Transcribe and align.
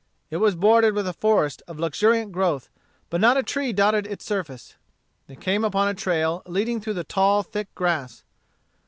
It 0.31 0.37
was 0.37 0.55
bordered 0.55 0.95
with 0.95 1.07
a 1.07 1.13
forest 1.13 1.61
of 1.67 1.77
luxuriant 1.79 2.31
growth, 2.31 2.69
but 3.11 3.21
not 3.21 3.37
a 3.37 3.43
tree 3.43 3.71
dotted 3.71 4.07
its 4.07 4.25
surface. 4.25 4.73
They 5.27 5.35
came 5.35 5.63
upon 5.63 5.89
a 5.89 5.93
trail 5.93 6.41
leading 6.47 6.81
through 6.81 6.95
the 6.95 7.03
tall, 7.03 7.43
thick 7.43 7.67
grass. 7.75 8.23